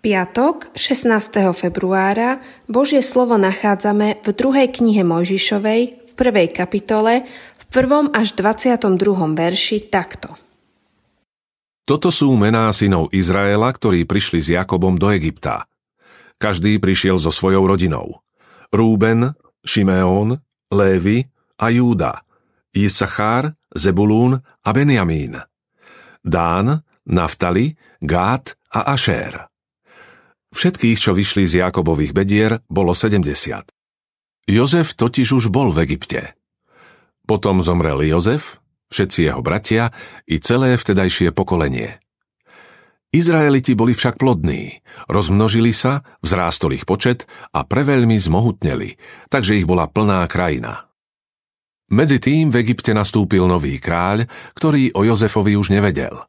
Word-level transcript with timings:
piatok, 0.00 0.72
16. 0.72 1.52
februára, 1.52 2.40
Božie 2.66 3.04
slovo 3.04 3.36
nachádzame 3.36 4.24
v 4.24 4.28
druhej 4.32 4.68
knihe 4.72 5.04
Mojžišovej, 5.04 5.80
v 6.10 6.12
prvej 6.16 6.48
kapitole, 6.52 7.28
v 7.60 7.64
prvom 7.68 8.08
až 8.16 8.32
22. 8.34 8.96
verši 9.36 9.92
takto. 9.92 10.34
Toto 11.84 12.08
sú 12.08 12.32
mená 12.38 12.70
synov 12.70 13.10
Izraela, 13.12 13.68
ktorí 13.68 14.06
prišli 14.06 14.38
s 14.40 14.48
Jakobom 14.54 14.96
do 14.96 15.10
Egypta. 15.10 15.66
Každý 16.40 16.80
prišiel 16.80 17.20
so 17.20 17.34
svojou 17.34 17.66
rodinou. 17.68 18.24
Rúben, 18.70 19.34
Šimeón, 19.66 20.40
Lévy 20.70 21.26
a 21.58 21.66
Júda, 21.68 22.24
Isachár, 22.72 23.58
Zebulún 23.74 24.38
a 24.38 24.70
Benjamín. 24.70 25.36
Dán, 26.22 26.86
Naftali, 27.10 27.74
Gát 27.98 28.54
a 28.70 28.94
Ašér. 28.94 29.49
Všetkých, 30.50 30.98
čo 30.98 31.14
vyšli 31.14 31.46
z 31.46 31.62
Jakobových 31.62 32.10
bedier, 32.10 32.58
bolo 32.66 32.90
70. 32.90 33.22
Jozef 34.50 34.98
totiž 34.98 35.28
už 35.38 35.44
bol 35.46 35.70
v 35.70 35.86
Egypte. 35.86 36.34
Potom 37.22 37.62
zomrel 37.62 38.02
Jozef, 38.02 38.58
všetci 38.90 39.30
jeho 39.30 39.42
bratia 39.46 39.94
i 40.26 40.42
celé 40.42 40.74
vtedajšie 40.74 41.30
pokolenie. 41.30 42.02
Izraeliti 43.10 43.74
boli 43.74 43.94
však 43.94 44.18
plodní, 44.18 44.82
rozmnožili 45.10 45.74
sa, 45.74 46.02
vzrástol 46.22 46.78
ich 46.78 46.86
počet 46.86 47.26
a 47.54 47.66
preveľmi 47.66 48.18
zmohutneli, 48.18 48.98
takže 49.30 49.58
ich 49.58 49.66
bola 49.66 49.86
plná 49.90 50.26
krajina. 50.30 50.90
Medzi 51.90 52.22
tým 52.22 52.54
v 52.54 52.62
Egypte 52.62 52.94
nastúpil 52.94 53.46
nový 53.50 53.82
kráľ, 53.82 54.30
ktorý 54.54 54.94
o 54.94 55.02
Jozefovi 55.02 55.58
už 55.58 55.74
nevedel. 55.74 56.22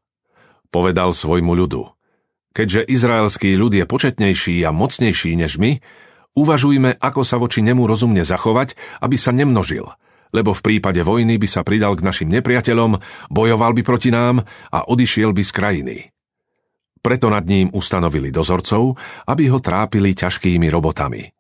Povedal 0.74 1.14
svojmu 1.14 1.54
ľudu– 1.54 1.86
Keďže 2.52 2.84
izraelský 2.84 3.56
ľud 3.56 3.72
je 3.72 3.88
početnejší 3.88 4.68
a 4.68 4.76
mocnejší 4.76 5.40
než 5.40 5.56
my, 5.56 5.80
uvažujme, 6.36 7.00
ako 7.00 7.24
sa 7.24 7.40
voči 7.40 7.64
nemu 7.64 7.88
rozumne 7.88 8.28
zachovať, 8.28 8.76
aby 9.00 9.16
sa 9.16 9.32
nemnožil, 9.32 9.88
lebo 10.36 10.52
v 10.52 10.64
prípade 10.64 11.00
vojny 11.00 11.40
by 11.40 11.48
sa 11.48 11.64
pridal 11.64 11.96
k 11.96 12.04
našim 12.04 12.28
nepriateľom, 12.28 13.00
bojoval 13.32 13.72
by 13.72 13.82
proti 13.88 14.12
nám 14.12 14.44
a 14.68 14.84
odišiel 14.84 15.32
by 15.32 15.44
z 15.48 15.52
krajiny. 15.56 15.98
Preto 17.02 17.32
nad 17.32 17.48
ním 17.48 17.72
ustanovili 17.72 18.30
dozorcov, 18.30 19.00
aby 19.26 19.50
ho 19.50 19.58
trápili 19.64 20.14
ťažkými 20.14 20.68
robotami. 20.70 21.32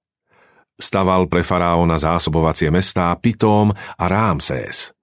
Staval 0.79 1.29
pre 1.29 1.45
faraóna 1.45 2.01
zásobovacie 2.01 2.73
mestá 2.73 3.13
Pitóm 3.19 3.69
a 3.75 4.03
Rámsés. 4.09 4.95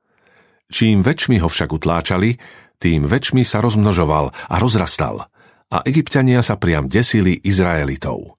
Čím 0.67 1.06
väčšmi 1.06 1.39
ho 1.39 1.47
však 1.47 1.70
utláčali, 1.70 2.34
tým 2.83 3.06
väčšmi 3.06 3.47
sa 3.47 3.61
rozmnožoval 3.61 4.33
a 4.51 4.55
rozrastal– 4.56 5.23
a 5.69 5.84
egyptiania 5.84 6.41
sa 6.41 6.56
priam 6.56 6.88
desili 6.88 7.36
Izraelitov. 7.44 8.36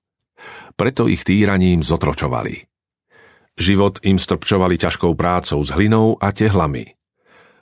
Preto 0.73 1.11
ich 1.11 1.21
týraním 1.27 1.83
zotročovali. 1.83 2.65
Život 3.59 3.99
im 4.07 4.15
strpčovali 4.15 4.79
ťažkou 4.79 5.13
prácou 5.19 5.59
s 5.59 5.75
hlinou 5.75 6.15
a 6.15 6.31
tehlami. 6.31 6.95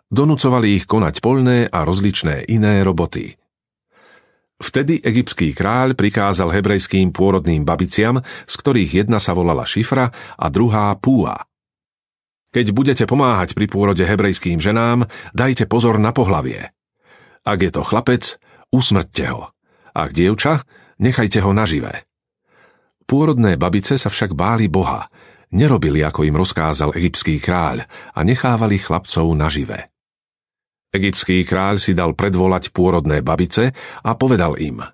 Donúcovali 0.08 0.78
ich 0.78 0.86
konať 0.86 1.20
poľné 1.20 1.68
a 1.74 1.84
rozličné 1.84 2.48
iné 2.48 2.86
roboty. 2.86 3.34
Vtedy 4.58 5.02
egyptský 5.02 5.54
kráľ 5.54 5.94
prikázal 5.94 6.50
hebrejským 6.54 7.14
pôrodným 7.14 7.62
babiciam, 7.66 8.22
z 8.24 8.54
ktorých 8.58 9.06
jedna 9.06 9.18
sa 9.22 9.34
volala 9.34 9.66
Šifra 9.66 10.10
a 10.38 10.46
druhá 10.50 10.94
Púa. 10.98 11.46
Keď 12.54 12.74
budete 12.74 13.04
pomáhať 13.06 13.54
pri 13.54 13.70
pôrode 13.70 14.02
hebrejským 14.02 14.58
ženám, 14.58 15.06
dajte 15.36 15.70
pozor 15.70 16.02
na 16.02 16.10
pohlavie. 16.16 16.74
Ak 17.46 17.60
je 17.62 17.70
to 17.70 17.86
chlapec, 17.86 18.40
usmrťte 18.74 19.26
ho. 19.30 19.57
Ak 19.98 20.14
dievča, 20.14 20.62
nechajte 21.02 21.42
ho 21.42 21.58
naživé. 21.58 22.06
Pôrodné 23.10 23.58
babice 23.58 23.98
sa 23.98 24.14
však 24.14 24.38
báli 24.38 24.70
Boha, 24.70 25.10
nerobili, 25.50 26.06
ako 26.06 26.22
im 26.22 26.38
rozkázal 26.38 26.94
egyptský 26.94 27.42
kráľ 27.42 27.82
a 28.14 28.20
nechávali 28.22 28.78
chlapcov 28.78 29.26
nažive. 29.34 29.90
Egyptský 30.94 31.42
kráľ 31.50 31.82
si 31.82 31.98
dal 31.98 32.14
predvolať 32.14 32.70
pôrodné 32.70 33.26
babice 33.26 33.74
a 34.06 34.14
povedal 34.14 34.54
im 34.62 34.86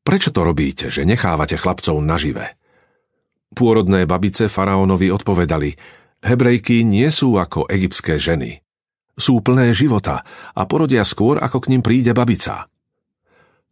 Prečo 0.00 0.32
to 0.32 0.40
robíte, 0.40 0.88
že 0.88 1.04
nechávate 1.04 1.60
chlapcov 1.60 2.00
nažive? 2.00 2.56
Pôrodné 3.52 4.08
babice 4.08 4.48
faraónovi 4.48 5.12
odpovedali 5.12 5.76
Hebrejky 6.24 6.80
nie 6.88 7.12
sú 7.12 7.36
ako 7.36 7.68
egyptské 7.68 8.16
ženy. 8.16 8.64
Sú 9.20 9.44
plné 9.44 9.76
života 9.76 10.24
a 10.56 10.64
porodia 10.64 11.04
skôr, 11.04 11.36
ako 11.36 11.60
k 11.60 11.76
ním 11.76 11.82
príde 11.84 12.16
babica. 12.16 12.70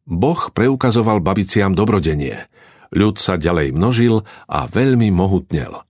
Boh 0.08 0.40
preukazoval 0.56 1.20
babiciam 1.20 1.76
dobrodenie. 1.76 2.48
Ľud 2.96 3.20
sa 3.20 3.36
ďalej 3.36 3.76
množil 3.76 4.24
a 4.48 4.64
veľmi 4.64 5.12
mohutnel. 5.12 5.84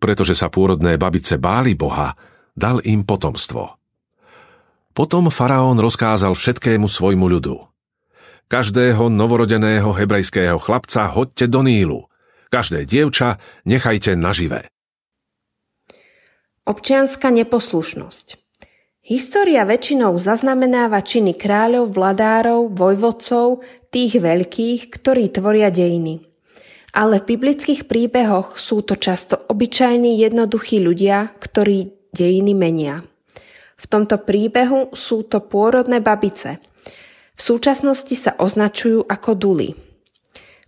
Pretože 0.00 0.32
sa 0.32 0.48
pôrodné 0.48 0.96
babice 0.96 1.36
báli 1.36 1.76
Boha, 1.76 2.16
dal 2.56 2.80
im 2.88 3.04
potomstvo. 3.04 3.76
Potom 4.96 5.28
faraón 5.28 5.76
rozkázal 5.76 6.32
všetkému 6.32 6.88
svojmu 6.88 7.28
ľudu. 7.28 7.60
Každého 8.48 9.12
novorodeného 9.12 9.92
hebrejského 9.92 10.56
chlapca 10.56 11.12
hoďte 11.12 11.52
do 11.52 11.60
Nílu. 11.60 12.08
Každé 12.48 12.88
dievča 12.88 13.36
nechajte 13.68 14.16
nažive. 14.16 14.72
Občianská 16.64 17.28
neposlušnosť 17.28 18.47
História 19.08 19.64
väčšinou 19.64 20.20
zaznamenáva 20.20 21.00
činy 21.00 21.32
kráľov, 21.32 21.96
vladárov, 21.96 22.68
vojvodcov, 22.76 23.64
tých 23.88 24.20
veľkých, 24.20 24.92
ktorí 24.92 25.32
tvoria 25.32 25.72
dejiny. 25.72 26.20
Ale 26.92 27.24
v 27.24 27.32
biblických 27.32 27.88
príbehoch 27.88 28.60
sú 28.60 28.84
to 28.84 29.00
často 29.00 29.40
obyčajní 29.48 30.20
jednoduchí 30.20 30.84
ľudia, 30.84 31.32
ktorí 31.40 32.12
dejiny 32.12 32.52
menia. 32.52 33.00
V 33.80 33.84
tomto 33.88 34.20
príbehu 34.28 34.92
sú 34.92 35.24
to 35.24 35.40
pôrodné 35.40 36.04
babice. 36.04 36.60
V 37.32 37.40
súčasnosti 37.40 38.12
sa 38.12 38.36
označujú 38.36 39.08
ako 39.08 39.30
duly, 39.32 39.72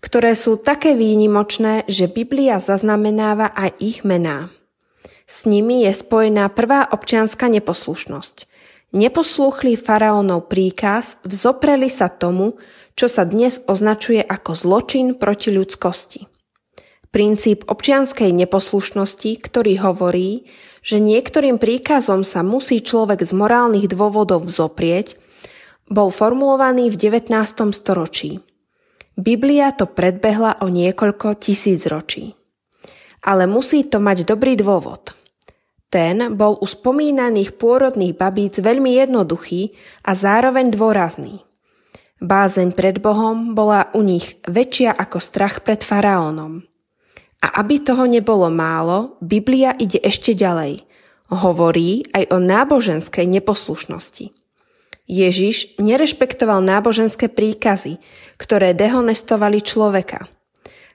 ktoré 0.01 0.33
sú 0.33 0.57
také 0.57 0.97
výnimočné, 0.97 1.84
že 1.93 2.09
Biblia 2.09 2.57
zaznamenáva 2.57 3.53
aj 3.53 3.71
ich 3.84 4.01
mená. 4.01 4.49
S 5.31 5.47
nimi 5.47 5.87
je 5.87 5.95
spojená 5.95 6.51
prvá 6.51 6.91
občianská 6.91 7.47
neposlušnosť. 7.47 8.51
Neposlúchli 8.91 9.79
faraónov 9.79 10.51
príkaz, 10.51 11.23
vzopreli 11.23 11.87
sa 11.87 12.11
tomu, 12.11 12.59
čo 12.99 13.07
sa 13.07 13.23
dnes 13.23 13.63
označuje 13.71 14.27
ako 14.27 14.59
zločin 14.59 15.15
proti 15.15 15.55
ľudskosti. 15.55 16.27
Princíp 17.15 17.63
občianskej 17.71 18.35
neposlušnosti, 18.35 19.31
ktorý 19.39 19.79
hovorí, 19.79 20.51
že 20.83 20.99
niektorým 20.99 21.63
príkazom 21.63 22.27
sa 22.27 22.43
musí 22.43 22.83
človek 22.83 23.23
z 23.23 23.31
morálnych 23.31 23.87
dôvodov 23.87 24.51
vzoprieť, 24.51 25.15
bol 25.87 26.11
formulovaný 26.11 26.91
v 26.91 26.99
19. 26.99 27.31
storočí. 27.71 28.43
Biblia 29.15 29.71
to 29.79 29.87
predbehla 29.87 30.59
o 30.59 30.67
niekoľko 30.67 31.39
tisíc 31.39 31.87
ročí. 31.87 32.35
Ale 33.22 33.47
musí 33.47 33.87
to 33.87 34.03
mať 34.03 34.27
dobrý 34.27 34.59
dôvod– 34.59 35.15
ten 35.91 36.39
bol 36.39 36.54
u 36.63 36.66
spomínaných 36.71 37.59
pôrodných 37.59 38.15
babíc 38.15 38.63
veľmi 38.63 38.95
jednoduchý 39.03 39.75
a 40.07 40.15
zároveň 40.15 40.71
dôrazný. 40.71 41.42
Bázeň 42.22 42.78
pred 42.78 43.03
Bohom 43.03 43.59
bola 43.59 43.91
u 43.98 44.07
nich 44.07 44.39
väčšia 44.47 44.95
ako 44.95 45.19
strach 45.19 45.66
pred 45.66 45.83
faraónom. 45.83 46.63
A 47.42 47.47
aby 47.65 47.83
toho 47.83 48.07
nebolo 48.07 48.47
málo, 48.53 49.19
Biblia 49.19 49.75
ide 49.75 49.98
ešte 49.98 50.37
ďalej. 50.37 50.87
Hovorí 51.33 52.07
aj 52.15 52.31
o 52.31 52.39
náboženskej 52.39 53.27
neposlušnosti. 53.27 54.31
Ježiš 55.10 55.81
nerešpektoval 55.83 56.63
náboženské 56.63 57.27
príkazy, 57.27 57.98
ktoré 58.39 58.78
dehonestovali 58.78 59.59
človeka– 59.59 60.27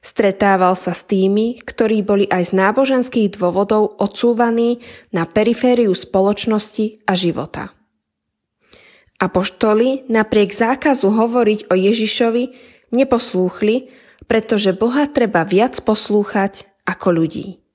Stretával 0.06 0.78
sa 0.78 0.94
s 0.94 1.02
tými, 1.10 1.58
ktorí 1.66 2.06
boli 2.06 2.30
aj 2.30 2.54
z 2.54 2.62
náboženských 2.62 3.42
dôvodov 3.42 3.98
odsúvaní 3.98 4.86
na 5.10 5.26
perifériu 5.26 5.98
spoločnosti 5.98 7.02
a 7.10 7.18
života. 7.18 7.74
Apoštoli 9.18 10.06
napriek 10.06 10.54
zákazu 10.54 11.10
hovoriť 11.10 11.74
o 11.74 11.76
Ježišovi 11.76 12.44
neposlúchli, 12.94 13.90
pretože 14.30 14.78
Boha 14.78 15.10
treba 15.10 15.42
viac 15.42 15.82
poslúchať 15.82 16.70
ako 16.86 17.08
ľudí. 17.10 17.66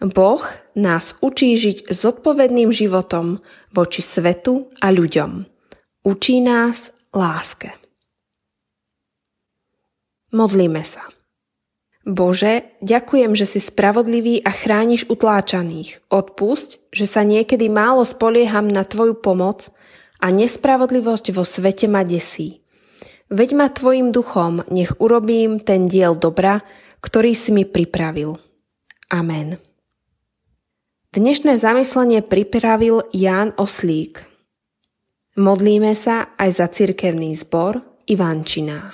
Boh 0.00 0.40
nás 0.72 1.20
učí 1.20 1.52
žiť 1.52 1.92
zodpovedným 1.92 2.72
životom 2.72 3.44
voči 3.76 4.00
svetu 4.00 4.72
a 4.80 4.88
ľuďom. 4.88 5.44
Učí 6.08 6.40
nás 6.40 6.96
láske. 7.12 7.76
Modlíme 10.32 10.80
sa. 10.80 11.13
Bože, 12.04 12.76
ďakujem, 12.84 13.32
že 13.32 13.48
si 13.48 13.60
spravodlivý 13.64 14.44
a 14.44 14.52
chrániš 14.52 15.08
utláčaných. 15.08 16.04
Odpusť, 16.12 16.92
že 16.92 17.08
sa 17.08 17.24
niekedy 17.24 17.72
málo 17.72 18.04
spolieham 18.04 18.68
na 18.68 18.84
Tvoju 18.84 19.16
pomoc 19.16 19.72
a 20.20 20.28
nespravodlivosť 20.28 21.32
vo 21.32 21.48
svete 21.48 21.88
ma 21.88 22.04
desí. 22.04 22.60
Veď 23.32 23.56
ma 23.56 23.72
tvojim 23.72 24.12
duchom, 24.12 24.68
nech 24.68 25.00
urobím 25.00 25.64
ten 25.64 25.88
diel 25.88 26.12
dobra, 26.12 26.60
ktorý 27.00 27.32
si 27.32 27.56
mi 27.56 27.64
pripravil. 27.64 28.36
Amen. 29.08 29.56
Dnešné 31.16 31.56
zamyslenie 31.56 32.20
pripravil 32.20 33.00
Ján 33.16 33.56
Oslík. 33.56 34.28
Modlíme 35.40 35.96
sa 35.96 36.36
aj 36.36 36.50
za 36.52 36.66
cirkevný 36.68 37.32
zbor 37.32 37.80
Ivančina. 38.04 38.92